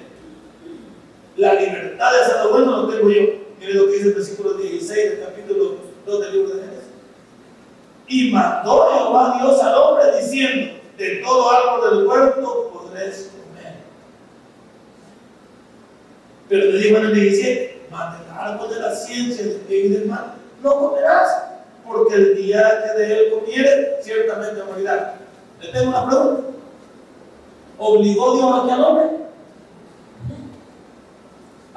[1.37, 3.40] La libertad de hacer lo bueno lo tengo yo.
[3.61, 6.85] Mire lo que dice el versículo 16 del capítulo 2 del libro de Génesis.
[8.09, 13.75] Y mandó Jehová Dios al hombre diciendo, de todo árbol del huerto podréis comer.
[16.49, 19.89] Pero le dijo en el 17, mas del árbol de la ciencia del bien y
[19.91, 21.45] del mal no comerás,
[21.87, 25.15] porque el día que de él comiere, ciertamente morirá.
[25.61, 26.43] Le tengo una pregunta.
[27.79, 29.20] ¿Obligó Dios a aquel hombre?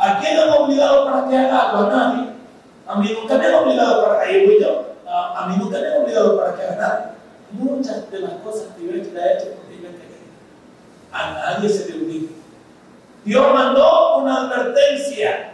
[0.04, 1.84] ¿A quién han obligado para que haga algo?
[1.84, 2.30] A nadie.
[2.86, 4.86] A mí nunca me han obligado para que yo.
[5.08, 7.16] A, mí nunca me han obligado para que haga nada.
[7.52, 10.28] Muchas de las cosas que yo he hecho porque yo he querido.
[11.14, 12.34] A nadie se le obliga.
[13.24, 15.54] Dios mandó una advertencia.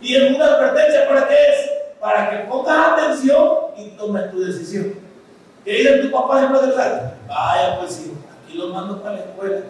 [0.00, 1.70] ¿Y en una advertencia para qué es?
[2.00, 4.94] Para que pongas atención y tomes tu decisión.
[5.62, 6.74] ¿Qué dice tu papá siempre del
[7.28, 8.14] Vaya, pues hijo,
[8.46, 9.60] aquí lo mando para la escuela.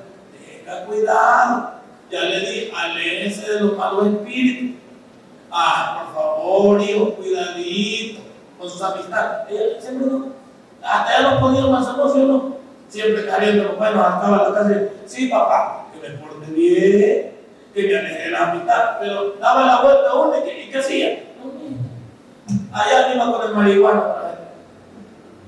[0.46, 1.73] Tenga cuidado
[2.10, 4.76] ya le di, aléjese de los malos espíritus.
[5.50, 8.20] Ah, por favor, hijo, cuidadito
[8.58, 9.50] con sus amistades.
[9.50, 10.26] Ella siempre no,
[10.82, 12.54] hasta ella no ponía más emoción,
[12.88, 17.32] Siempre caliente, bueno, acaba la casa sí, papá, que me porte bien,
[17.74, 20.78] que me aleje de la amistad, pero daba la vuelta uno y ¿qué, y qué
[20.78, 21.24] hacía?
[22.72, 24.14] Allá iba con el marihuana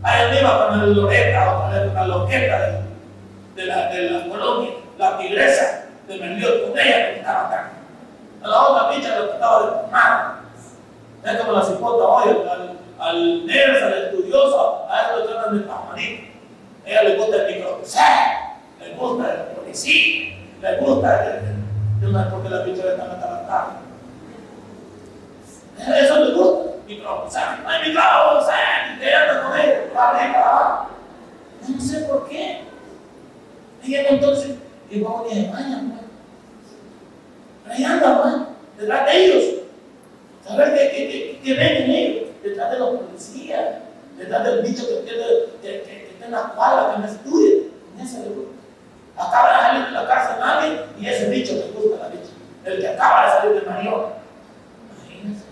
[0.03, 2.81] Allá iba con el loreta o con la loqueta de,
[3.63, 7.71] de, la, de la colonia, la tigresa de Merliot con ella que estaba acá.
[8.43, 10.35] A la otra bicha le estaba de mano.
[11.25, 15.65] Es como la cipota hoy, al, al nerd, al estudioso, a él lo tratan de
[15.65, 16.23] pajarito.
[16.85, 17.81] A ella le gusta el micro,
[18.81, 21.43] le gusta el policía, le gusta el,
[22.01, 23.81] yo no sé por qué la bicha le están atarantando.
[25.79, 27.29] Eso le gusta, micro,
[27.63, 28.03] no hay micro,
[29.01, 30.87] que anda con él, para para abajo.
[31.69, 32.65] No sé por qué.
[33.83, 34.57] Ella entonces
[34.91, 35.47] y vamos ni
[37.69, 38.49] Ahí anda, man,
[38.79, 39.45] detrás de ellos.
[40.47, 42.25] ¿Sabes qué, qué, qué, ven en ellos?
[42.43, 43.77] Detrás de los policías,
[44.17, 47.65] detrás del bicho que, que, que, está en la cuadra, que no estudia.
[47.95, 48.19] En ese.
[49.17, 52.33] Acaba de salir de la cárcel alguien y ese bicho que gusta la bicha.
[52.65, 54.09] El que acaba de salir de mayor.
[55.09, 55.45] Imagínense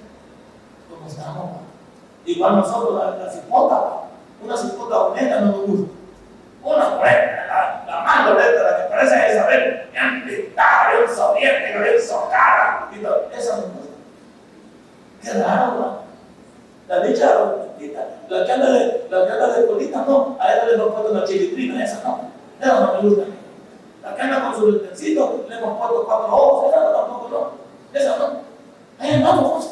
[0.88, 1.64] cómo estamos, man.
[2.26, 4.02] Igual nosotros, la, la cipota,
[4.42, 5.93] una cipota honesta no nos gusta.
[6.64, 12.88] Una buena, la, la más la que parece Isabel, bien pintada, bien soviética, bien socada,
[12.90, 13.28] y todo.
[13.36, 13.84] Esa gusta.
[15.22, 15.98] Qué raro.
[16.88, 17.24] La leche
[18.28, 21.12] la que anda de, la que anda de colita, no, a ella le hemos puesto
[21.12, 23.24] una chilitrina, esa no, esa no me gusta.
[24.02, 27.98] La que anda con su lentencito, le hemos puesto cuatro ojos, esa no, tampoco no,
[27.98, 28.40] esa no.
[28.98, 29.70] Ahí andamos,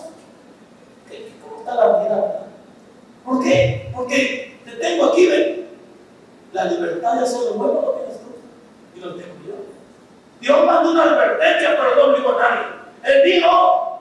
[1.43, 2.43] ¿cómo está la vida?
[3.25, 3.91] ¿Por qué?
[3.95, 5.62] Porque te tengo aquí, ven.
[6.53, 8.29] La libertad de hacer lo bueno lo tienes tú
[8.97, 9.55] y lo tengo yo.
[10.41, 12.67] Dios mandó una advertencia, pero no digo a nadie.
[13.05, 14.01] Él dijo,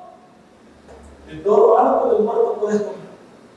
[1.30, 3.02] en todo árbol del muerto puedes comer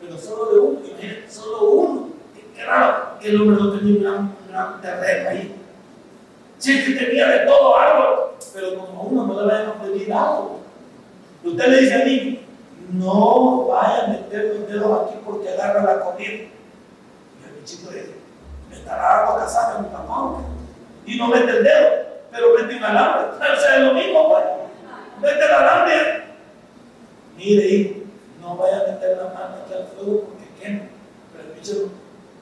[0.05, 2.09] pero solo de uno, imagínate, solo uno.
[2.67, 5.55] Raro que el hombre no tenía un gran, terreno ahí.
[6.59, 10.61] Si es que tenía de todo árbol, pero como uno no le pedir algo.
[11.43, 12.41] Usted le dice a mí,
[12.93, 16.31] no vaya a meter los dedos aquí porque agarra la comida.
[16.31, 16.49] Y
[17.59, 18.15] el chico dice,
[18.75, 20.45] estará dando casaca en un tapón.
[21.07, 21.89] Y no mete el dedo,
[22.31, 23.27] pero mete un alambre.
[23.37, 24.45] O sea, es lo mismo, pues.
[25.21, 26.25] Mete el alambre.
[27.37, 28.01] Mire, hijo,
[28.41, 30.83] no vaya a meter la mano aquí al fuego porque quema.
[31.33, 31.91] Pero el bicho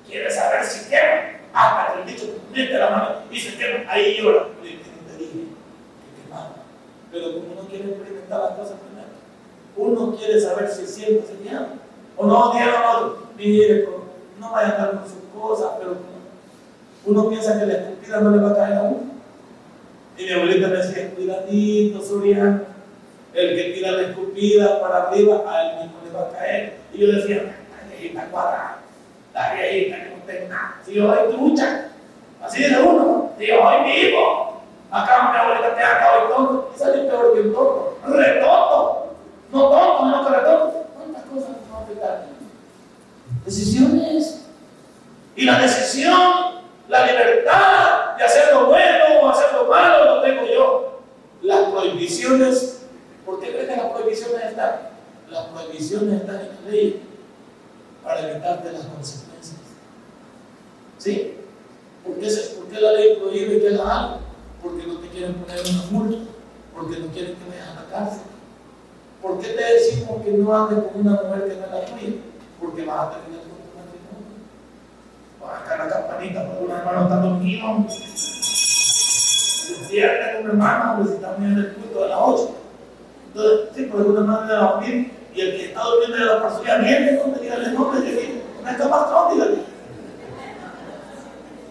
[0.06, 1.38] quiere saber si quema.
[1.54, 3.90] Hasta que el bicho mete la mano y se quema.
[3.90, 4.46] Ahí llora.
[4.62, 5.52] Le te dije que.
[7.10, 9.08] Pero como uno quiere experimentar las cosas primero,
[9.76, 11.68] uno quiere saber si siente, se quema.
[12.16, 13.88] O no, dijeron otro, mire,
[14.38, 15.96] no vaya a estar con sus cosas, pero
[17.04, 19.00] uno piensa que la escupida no le va a caer a uno.
[20.16, 22.72] Y mi abuelita me decía, cuidadito, Soriano
[23.34, 26.74] el que tira la escupida para arriba, a él mismo le va a caer.
[26.92, 28.78] Y yo decía, la viejita cuadrada,
[29.34, 30.74] la viejita que no tenga.
[30.84, 31.88] Si yo soy trucha,
[32.42, 34.62] así dice uno, si yo soy vivo.
[34.90, 37.98] Acá mi abuelita te ha hoy tonto, y sale peor que un tonto.
[38.06, 39.14] Retonto,
[39.50, 40.86] no tonto, no que retonto.
[40.94, 42.26] ¿Cuántas cosas nos afectan?
[43.46, 44.46] Decisiones.
[45.34, 50.42] Y la decisión, la libertad de hacer lo bueno o hacer lo malo, lo tengo
[50.44, 51.00] yo.
[51.40, 52.82] Las prohibiciones
[53.24, 54.72] ¿Por qué crees que las prohibiciones están?
[55.30, 57.02] Las prohibiciones están en la ley
[58.02, 59.60] para evitarte las consecuencias.
[60.98, 61.34] ¿Sí?
[62.04, 64.18] ¿Por qué, ¿Por qué la ley prohíbe que hagas algo?
[64.62, 66.30] Porque no te quieren poner una multa,
[66.74, 68.22] porque no quieren que vayas a la cárcel.
[69.20, 72.12] ¿Por qué te decimos que no andes con una mujer que no es la tuya?
[72.60, 74.34] Porque vas a terminar con tu matrimonio.
[75.40, 77.86] Vas a caer la campanita porque un hermano está dormido.
[79.68, 82.62] Despierta con un hermano, pues si está en el culto de las 8.
[83.34, 86.42] Entonces, sí, por alguna manera va a dormir y el que está durmiendo de la
[86.42, 89.58] persona miente, no me dígale el nombre de que no está patrón, dígale.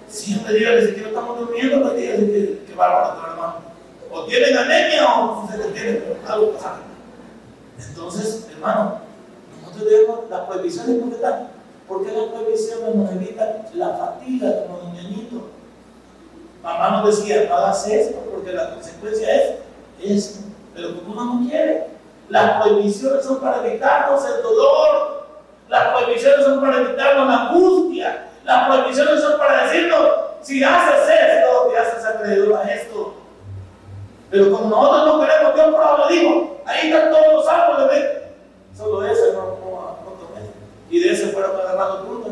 [0.07, 3.55] Siempre dígale si que no estamos durmiendo, pues dígale que, que va a nuestro hermano.
[4.11, 6.81] O tienen anemia o se les tiene algo pasando.
[7.77, 9.01] Entonces, hermano,
[9.61, 11.47] nosotros debemos las prohibiciones, ¿por qué están?
[11.87, 15.43] Porque las prohibiciones nos evitan la fatiga como los niñitos.
[16.63, 19.27] Mamá nos decía, no hagas esto porque la consecuencia
[20.01, 20.75] es esto.
[20.75, 21.87] Pero como uno no quiere,
[22.29, 25.27] las prohibiciones son para evitarnos el dolor,
[25.69, 30.07] las prohibiciones son para evitarnos la angustia, las prohibiciones son para decirnos,
[30.41, 33.13] si haces esto, te haces acreedor a esto.
[34.29, 38.21] Pero como nosotros no queremos, Dios ahora dijo, ahí están todos los árboles, ¿ven?
[38.75, 40.11] Solo ese no, no, no.
[40.89, 42.31] Y de ese fueron agarrados frutos.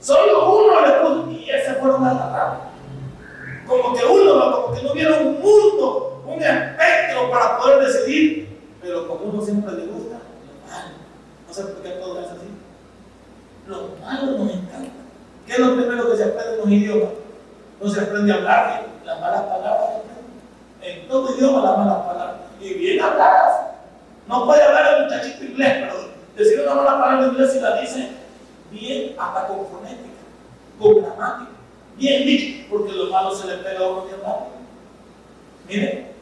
[0.00, 2.58] Solo uno le puso y ese fueron agarrados.
[3.66, 9.08] Como que uno, como que no vieron un mundo un espectro para poder decidir, pero
[9.08, 10.88] como uno siempre le gusta, lo malo.
[11.46, 12.48] No sé por qué todo es así.
[13.66, 14.90] Lo malo nos encanta.
[15.46, 17.10] ¿Qué es lo primero que se aprende en los idiomas?
[17.80, 19.90] No se aprende a hablar las malas palabras.
[20.80, 22.40] En todo idioma las malas palabras.
[22.60, 23.60] Y bien habladas.
[24.26, 25.94] No puede hablar el muchachito inglés, pero
[26.36, 28.08] decir una mala palabra en inglés si la dice
[28.70, 30.08] bien, hasta con fonética,
[30.78, 31.50] con gramática.
[31.96, 34.54] Bien dicho, porque lo malo se le pega a uno bien rápido.
[35.68, 36.13] Miren,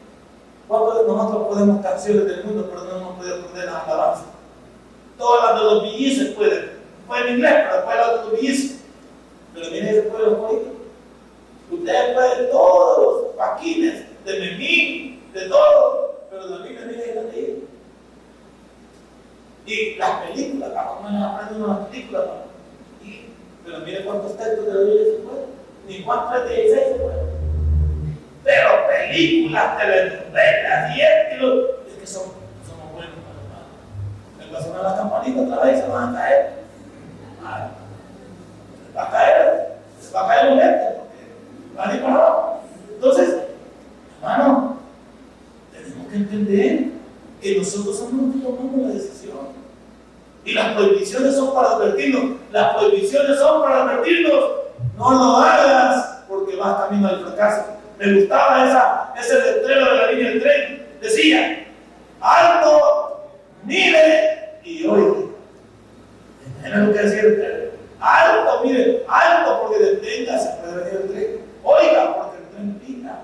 [0.67, 4.25] ¿Cuántos de nosotros podemos canciones del mundo, pero no hemos podido aprender las alabanzas?
[5.17, 6.71] Todas las de los billices pueden.
[7.07, 8.83] Fue en inglés, pero después las de los billices.
[9.53, 10.71] Pero miren ese pueblo político.
[11.71, 17.67] Ustedes pueden todos los paquines de Memín, de todo, pero la Biblia miren la ley.
[19.65, 22.23] Y las películas, capaz no aprenden las películas,
[23.01, 23.25] y,
[23.63, 25.45] pero miren cuántos textos de la Biblia se pueden,
[25.87, 27.33] ni cuántos de 16 se pueden
[28.43, 32.23] pero películas, telenovelas y esto, es que son,
[32.67, 34.45] somos buenos para.
[34.45, 36.53] Me va a sonar la campanita otra vez y se van a caer.
[38.87, 42.61] se va a caer, se va a caer un ente, porque va a abajo.
[42.93, 43.35] Entonces,
[44.21, 44.77] hermano,
[45.71, 46.85] tenemos que entender
[47.41, 49.63] que nosotros somos los que tomamos la decisión.
[50.45, 52.37] Y las prohibiciones son para advertirnos.
[52.51, 54.43] Las prohibiciones son para advertirnos.
[54.97, 57.65] No lo hagas porque vas camino al fracaso.
[57.97, 60.87] Me gustaba esa, ese letrero de la línea del tren.
[61.01, 61.67] Decía,
[62.19, 63.29] alto,
[63.63, 65.27] mire y oye.
[66.63, 67.69] Era lo que decía el tren.
[67.99, 71.39] Alto, mire, alto porque deténgase para venir el tren.
[71.63, 73.19] Oiga, porque el tren pica.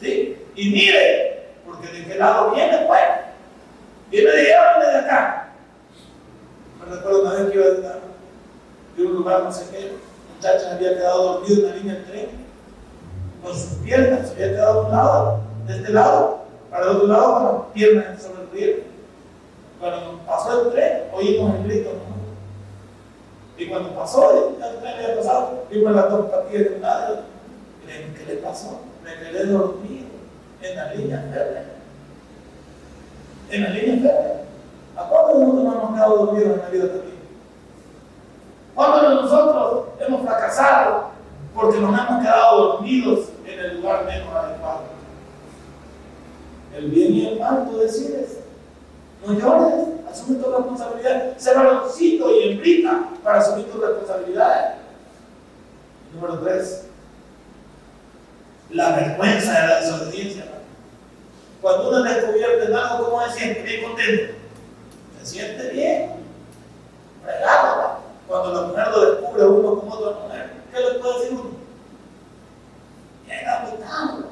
[0.00, 0.36] ¿Sí?
[0.56, 3.00] Y mire, porque de qué lado viene, pues.
[4.10, 5.52] Viene de allá o viene de acá.
[6.80, 9.92] Me recuerdo una vez que iba de, un lugar, no sé qué,
[10.34, 12.28] muchacha había quedado dormido en la línea del tren,
[13.42, 16.38] con sus piernas, había quedado a un lado, de este lado,
[16.70, 18.84] para el otro lado, con las piernas sobre el río.
[19.80, 21.90] Cuando pasó el tren, oímos el grito.
[23.56, 27.18] Y cuando pasó, el tren había pasado, vimos las dos patillas de un lado,
[27.86, 28.80] ¿qué le pasó?
[29.04, 30.06] Me quedé dormido
[30.62, 31.64] en la línea verde.
[33.50, 34.40] En la línea verde.
[34.96, 37.20] ¿A cuántos de no hemos quedado dormidos en la vida también?
[38.74, 41.10] ¿Cuántos de nosotros hemos fracasado
[41.54, 44.80] porque nos hemos quedado dormidos en el lugar menos adecuado?
[46.76, 48.38] El bien y el mal tú decides.
[49.26, 51.36] No llores, asume tu responsabilidad.
[51.36, 54.76] Sé varoncito y hembrita para asumir tus responsabilidades.
[56.14, 56.86] Número tres,
[58.72, 60.44] la vergüenza de la desobediencia.
[61.60, 63.62] Cuando uno descubierto en algo, ¿cómo se siente?
[63.62, 64.34] Bien contento.
[65.20, 66.12] Se siente bien.
[67.24, 68.00] Regalo.
[68.26, 71.50] Cuando la mujer lo descubre uno como otra mujer, ¿qué le puede decir uno?
[73.26, 74.24] Bien agotado.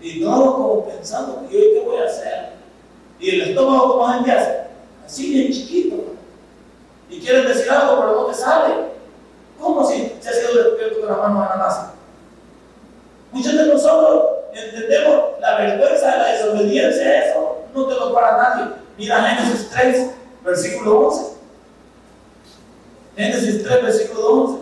[0.00, 2.50] Y todo como pensando, ¿y hoy qué voy a hacer?
[3.20, 4.60] Y el estómago, ¿cómo gente hace?
[5.06, 5.96] Así bien chiquito.
[7.08, 8.74] Y quieres decir algo, pero no te sale.
[9.58, 11.94] ¿Cómo si se ha sido despierto con las manos en la masa?
[13.32, 18.72] Muchos de nosotros entendemos la vergüenza de la desobediencia, eso no te lo para nadie.
[18.96, 20.10] Mira Génesis 3,
[20.44, 21.38] versículo 11.
[23.18, 24.58] Génesis 3, versículo 11.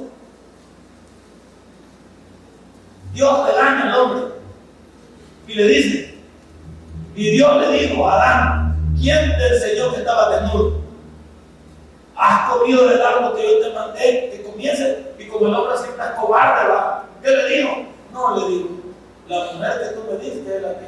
[3.13, 4.25] Dios regaña al hombre
[5.47, 6.15] y le dice,
[7.15, 10.81] y Dios le dijo a Adán, ¿quién te enseñó que estaba desnudo?
[12.17, 16.07] Has comido del árbol que yo te mandé que comiese y como el hombre siempre
[16.07, 17.05] es cobarde, ¿va?
[17.23, 17.71] ¿qué le dijo?
[18.15, 18.69] No, le digo,
[19.29, 20.87] la mujer que tú me diste es la que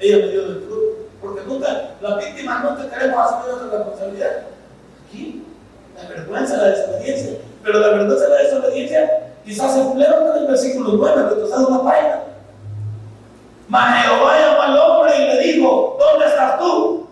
[0.00, 1.04] ella me dio del fruto.
[1.20, 4.46] Porque nunca, las víctimas nunca queremos asumir nuestra responsabilidad.
[5.06, 5.43] Aquí,
[6.04, 7.38] la vergüenza, la desobediencia.
[7.62, 12.20] Pero la vergüenza, la desobediencia, quizás se cumplieron en el versículo 9, retrocede una página.
[13.68, 17.06] Mas Jehová llamó al hombre y le dijo, ¿dónde estás tú?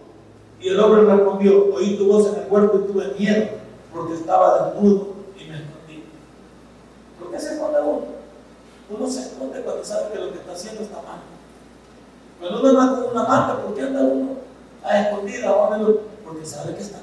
[0.60, 3.46] Y el hombre respondió, oí tu voz en el cuerpo y tuve miedo,
[3.92, 6.04] porque estaba desnudo y me escondí.
[7.18, 8.02] ¿Por qué se esconde uno?
[8.90, 11.20] Uno se esconde cuando sabe que lo que está haciendo está mal.
[12.38, 14.30] Cuando uno anda con una manta, ¿por qué anda uno
[14.84, 15.54] a escondida
[16.24, 17.01] Porque sabe que está.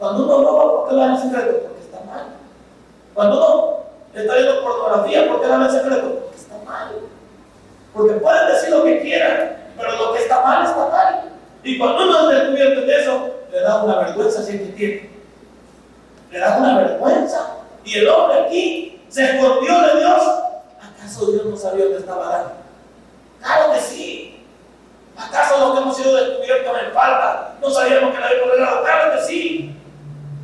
[0.00, 1.60] Cuando uno roba, ¿por qué lo hace en secreto?
[1.60, 2.24] Porque está mal.
[3.12, 3.76] Cuando uno
[4.14, 6.08] está viendo pornografía, ¿por qué lo hace en secreto?
[6.20, 6.88] Porque está mal.
[7.92, 11.30] Porque pueden decir lo que quieran, pero lo que está mal está mal.
[11.62, 15.10] Y cuando uno es descubierto de eso, le da una vergüenza si es que tiene.
[16.30, 17.56] Le da una vergüenza.
[17.84, 20.22] Y el hombre aquí se escondió de Dios
[20.80, 22.52] ¿Acaso Dios no sabía dónde estaba Adán?
[23.42, 24.44] Claro que sí.
[25.16, 28.82] ¿Acaso lo que hemos sido descubiertos en falta no sabíamos que la regalado?
[28.82, 29.79] Claro que sí.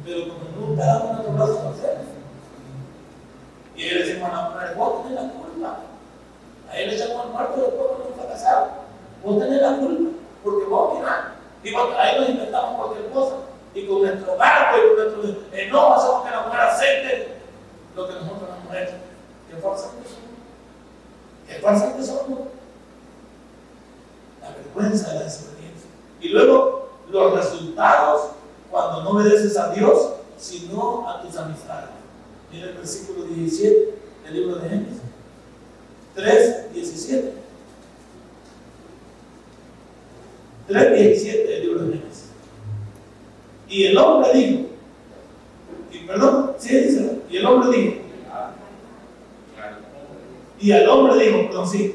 [0.06, 1.98] Pero como nunca damos nuestro brazo a hacer.
[3.74, 5.78] Y le decimos a la mujer, vos tenés la culpa.
[6.70, 8.68] A él le echamos al muerto después cuando está casado.
[9.24, 10.10] Vos tenés la culpa.
[10.44, 11.34] Porque vos mirá.
[11.64, 13.34] Y ahí nos inventamos cualquier cosa.
[13.74, 17.28] Y con nuestro barco y con nuestro enojo hacemos que la mujer acepte
[17.96, 18.96] lo que nosotros no hemos hecho.
[19.50, 19.88] ¿Qué fuerza
[21.48, 22.40] ¿Qué pasa que somos?
[24.40, 25.90] La vergüenza de la desobediencia.
[26.20, 28.30] Y luego los resultados
[28.70, 31.90] cuando no obedeces a Dios, sino a tus amistades.
[32.52, 35.00] Mira el versículo 17 del libro de Génesis.
[36.14, 37.32] 3, 17.
[40.68, 42.24] 3, 17 del libro de Génesis.
[43.68, 44.66] Y el hombre dijo,
[45.92, 47.96] y perdón, sí, dice, y el hombre dijo,
[50.58, 51.94] y al hombre dijo, perdón, sí,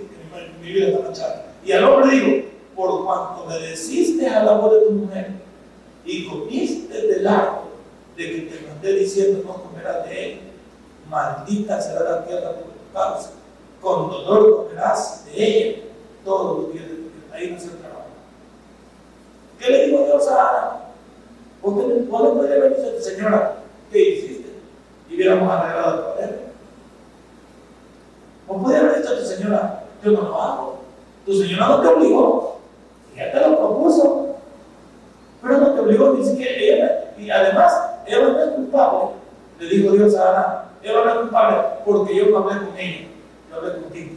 [0.62, 1.54] mi vida está manchada.
[1.66, 5.41] Y al hombre dijo, por cuanto obedeciste a la voz de tu mujer
[6.06, 7.72] y comiste del árbol
[8.18, 10.40] de que te mandé diciendo no comerás de él,
[11.10, 13.32] maldita será la tierra por tu causa.
[13.82, 15.82] Con dolor comerás de ella
[16.24, 17.34] todos los días de tu vida.
[17.34, 18.06] Ahí no se trabajo.
[19.60, 20.82] ¿Qué le dijo Dios a Ana?
[21.62, 23.58] ¿Vos no podría haber dicho, señora,
[23.92, 24.50] ¿qué hiciste?
[25.10, 26.42] Y hubiéramos arreglado el problema.
[28.48, 30.78] ¿Cómo podía haber dicho a tu señora, yo no lo hago?
[31.26, 32.58] Tu señora no te obligó,
[33.16, 34.31] ella te lo propuso.
[35.42, 37.14] Pero no te obligó ni siquiera ella.
[37.18, 37.74] Y además,
[38.06, 39.16] ella no es culpable,
[39.60, 40.66] le dijo Dios a Ana.
[40.84, 43.08] Ella no es culpable porque yo no hablé con ella,
[43.50, 44.12] yo hablé contigo.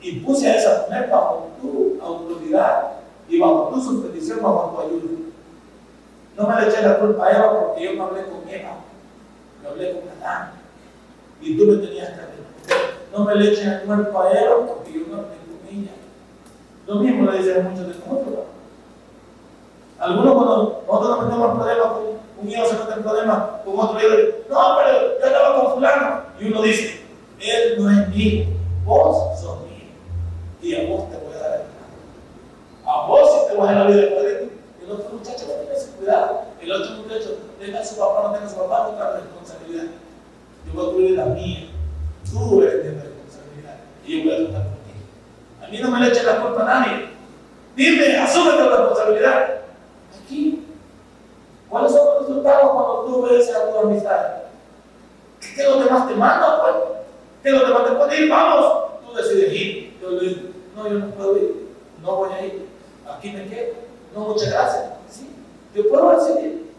[0.00, 2.92] Y puse a esa mujer bajo tu autoridad
[3.28, 5.22] y bajo tu supervisión, bajo tu ayuda.
[6.36, 8.76] No me le eché la culpa a Eva porque yo no hablé con Eva,
[9.62, 10.52] yo hablé con Adán.
[11.40, 12.94] Y tú me tenías que responder.
[13.12, 15.90] No me le eches la culpa a Eva porque yo no hablé con ella.
[16.86, 18.51] Lo mismo le dicen muchos de nosotros.
[20.02, 22.02] Algunos cuando nosotros nos metemos problemas con
[22.42, 24.16] un hijo se mete en problemas con otro hijo,
[24.50, 26.22] no, pero yo estaba con fulano.
[26.40, 27.02] Y uno dice,
[27.38, 28.46] él no es mío,
[28.84, 29.86] vos sos mío.
[30.60, 32.84] Y a vos te voy a dar el plan.
[32.84, 34.50] A vos sí te voy a la vida de
[34.82, 36.40] El otro muchacho no tiene ese cuidado.
[36.60, 39.84] El otro muchacho tenga a su papá, no tenga a su papá, otra responsabilidad.
[40.66, 41.68] Yo voy a cubrir la mía.
[42.28, 43.76] Tú eres de responsabilidad.
[44.04, 45.64] Y yo voy a tratar contigo.
[45.64, 47.08] A mí no me le eches la culpa a nadie.
[47.76, 49.61] Dime, asume la responsabilidad.
[51.72, 54.26] ¿Cuáles son los resultados cuando tú obedeces a tu amistad?
[55.40, 56.74] ¿Qué es lo que más te manda, pues?
[57.42, 58.28] ¿Qué es lo que más te puede ir?
[58.28, 58.84] Vamos.
[59.06, 59.98] Tú decides ir.
[60.02, 60.40] Yo le digo,
[60.76, 61.68] no, yo no puedo ir.
[62.02, 62.68] No voy a ir.
[63.08, 63.72] Aquí me quedo.
[64.14, 64.84] No, muchas gracias.
[65.08, 65.34] Sí,
[65.74, 66.70] yo puedo decidir.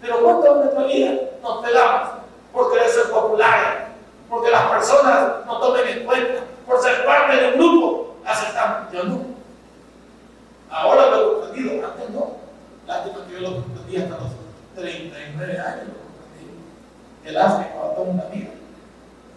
[0.00, 2.10] Pero ¿cuánto en nuestra vida nos pegamos
[2.52, 3.88] por querer ser populares?
[4.30, 6.42] Porque las personas nos tomen en cuenta.
[6.64, 8.92] Por ser parte de un grupo, aceptamos.
[8.92, 9.18] Yo no.
[10.70, 12.31] Ahora lo he comprendido, antes no.
[12.86, 14.30] Lástima que yo lo comprendí hasta los
[14.74, 15.84] 39 años.
[15.88, 17.28] Lo.
[17.28, 18.50] El África toda una vida.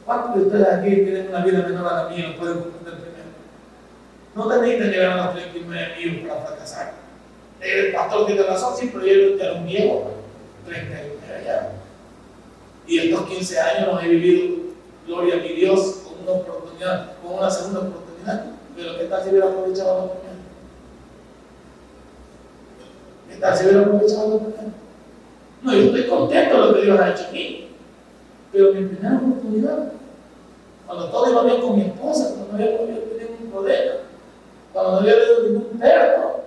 [0.05, 2.29] ¿Cuántos de ustedes aquí tienen una vida menor a la mía?
[2.29, 3.29] Lo pueden comprender primero.
[4.35, 6.93] No tenéis que llegar a los 39 años para fracasar.
[7.61, 10.13] El pastor tiene razón, sí, pero yo era un viejo,
[10.65, 11.71] 39 ya.
[12.87, 14.57] Y estos 15 años los he vivido,
[15.07, 18.45] gloria a mi Dios, con una oportunidad, con una segunda oportunidad.
[18.75, 20.24] Pero ¿qué tal si hubiera aprovechado la primera?
[23.35, 24.41] ¿Qué tal si hubiera aprovechado?
[25.61, 27.67] No, yo estoy contento de lo que Dios ha hecho aquí.
[28.53, 29.91] Pero mi primera oportunidad,
[30.87, 33.91] cuando todo iba bien con mi esposa, cuando no había tenido ningún problema,
[34.71, 36.43] cuando no había habido ningún perro,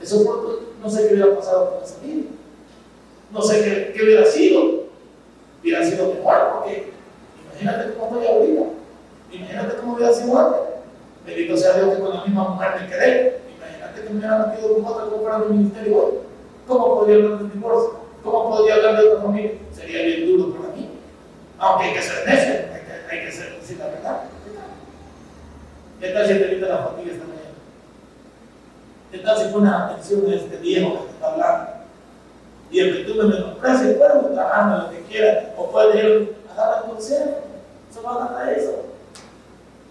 [0.00, 2.30] eso no sé qué hubiera pasado con esa vida.
[3.30, 4.84] No sé qué, qué hubiera sido.
[5.60, 6.92] Hubiera sido mejor, porque
[7.50, 8.62] imagínate cómo estoy ahorita.
[9.30, 10.60] Imagínate cómo hubiera sido antes.
[11.26, 13.41] Bendito sea Dios que con la misma mujer me quedé.
[13.94, 16.12] Que me hubiera metido con otra fuera mi ministerio hoy.
[16.66, 18.00] ¿Cómo podría hablar de divorcio?
[18.24, 19.52] ¿Cómo podría hablar de otra familia?
[19.74, 20.88] Sería bien duro para mí.
[21.58, 24.22] Aunque hay que ser necio, hay que, hay que ser, decir la verdad.
[26.00, 27.42] ¿Qué tal si te evita la familia esta mañana?
[29.10, 31.70] ¿Qué tal si pones atención a este viejo que te está hablando?
[32.70, 36.54] Y el que tú me menosprecies, puedes trabajando lo que quieras, o puedes ir a
[36.54, 37.40] dar el consejo.
[37.90, 38.86] Se va a dar eso.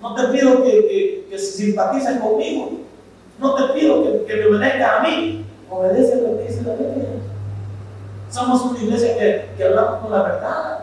[0.02, 2.72] No te pido que, que, que se simpaticen conmigo.
[3.42, 5.44] No te pido que, que me obedezcan a mí.
[5.68, 7.10] Obedece lo que dice la Biblia.
[8.30, 10.80] Somos una iglesia que, que hablamos con la verdad.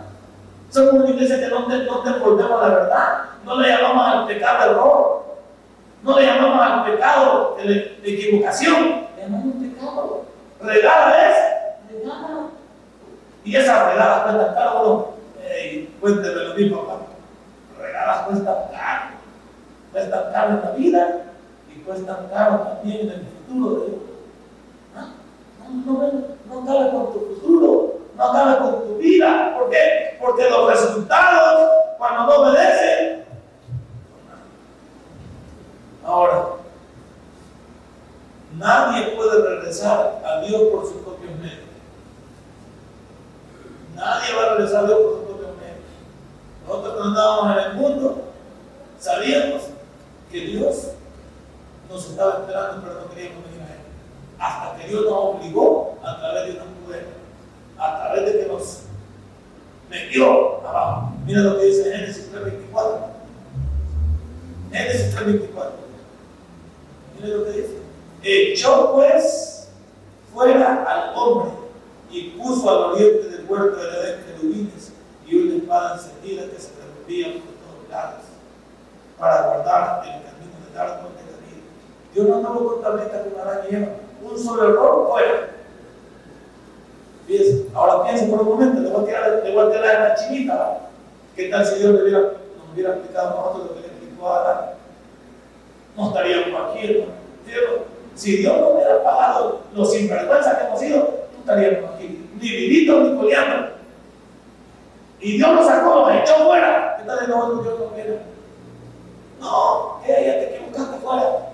[0.68, 3.18] Somos una iglesia que no te, no te envolvemos la verdad.
[3.44, 5.24] No le llamamos al pecado error.
[6.02, 9.06] No le llamamos al pecado de, equivocación.
[9.16, 10.24] Le llamamos pecado.
[10.60, 11.36] Regada es
[11.92, 12.48] regada.
[13.44, 15.14] Y esas regadas cuestan caro.
[15.48, 17.04] Hey, cuénteme lo mismo, papá.
[17.80, 19.04] Regadas cuestan caro.
[19.92, 21.27] Cuestan caro en la vida
[21.88, 24.07] y cuestan caro también en el futuro de
[100.90, 103.68] tú estarías aquí, ni vivito ni coleando.
[105.20, 106.96] Y Dios lo sacó, lo echó fuera.
[106.98, 108.18] ¿Qué tal el otro Dios no viene?
[109.40, 111.52] No, ella te equivocaste fuera.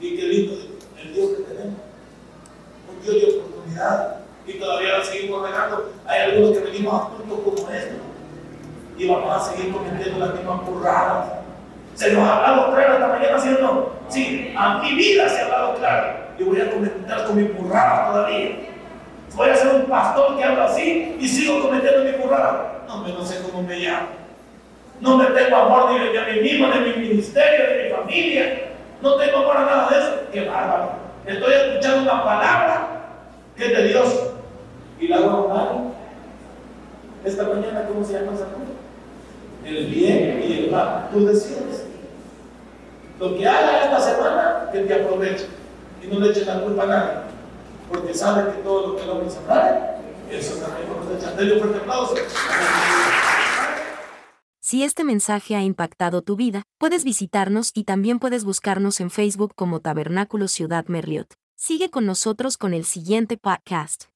[0.00, 0.54] Y qué lindo
[1.00, 1.78] el Dios que tenemos.
[2.90, 4.16] Un Dios de oportunidad.
[4.46, 5.92] Y todavía lo seguimos regando.
[6.06, 7.94] Hay algunos que venimos a puntos como esto
[8.98, 11.32] Y vamos a seguir cometiendo las mismas burradas.
[11.94, 13.92] Se nos ha hablado claro esta mañana, ¿cierto?
[14.08, 16.21] Sí, a mi vida se ha hablado claro.
[16.42, 18.50] Voy a comentar con mi burrada todavía.
[19.34, 22.84] Voy a ser un pastor que habla así y sigo cometiendo mi burrada.
[22.86, 24.08] No, no sé cómo me llamo.
[25.00, 28.72] No me tengo amor ni de mí mismo, de mi ministerio, de mi familia.
[29.00, 30.12] No tengo amor a nada de eso.
[30.32, 30.92] Qué bárbaro.
[31.26, 32.88] Estoy escuchando una palabra
[33.56, 34.30] que es de Dios.
[35.00, 35.92] Y la hago mal.
[37.24, 38.72] Esta mañana, ¿cómo se llama esa cosa?
[39.64, 41.08] El bien y el mal.
[41.12, 41.86] Tú decides.
[43.18, 45.46] Lo que haga esta semana, que te aproveche.
[46.02, 47.12] Y no le eches la culpa a nadie.
[47.88, 49.28] Porque sabe que todo lo que el hombre
[50.30, 51.32] eso también cosecha.
[51.36, 52.14] Denle un fuerte aplauso.
[54.60, 59.52] Si este mensaje ha impactado tu vida, puedes visitarnos y también puedes buscarnos en Facebook
[59.54, 61.34] como Tabernáculo Ciudad Merliot.
[61.56, 64.11] Sigue con nosotros con el siguiente podcast.